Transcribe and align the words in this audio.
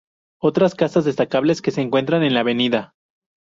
Otras 0.41 0.73
casas 0.73 1.05
destacables 1.05 1.61
que 1.61 1.69
se 1.69 1.81
encuentran 1.81 2.23
en 2.23 2.33
la 2.33 2.39
avenida. 2.39 2.95